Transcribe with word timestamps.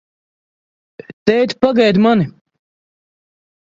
Tēt, 1.31 1.55
pagaidi 1.69 2.05
mani! 2.09 2.29